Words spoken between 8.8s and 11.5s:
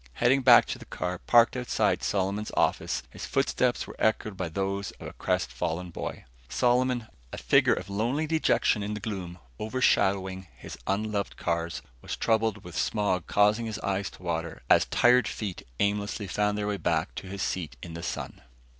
in the gloom overshadowing his unloved old